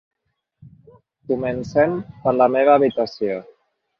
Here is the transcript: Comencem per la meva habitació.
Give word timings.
Comencem 1.31 1.93
per 2.23 2.35
la 2.37 2.49
meva 2.57 2.75
habitació. 2.79 3.37